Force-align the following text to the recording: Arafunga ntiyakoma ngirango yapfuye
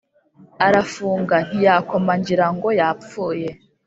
Arafunga 0.67 1.35
ntiyakoma 1.47 2.13
ngirango 2.19 2.67
yapfuye 2.79 3.49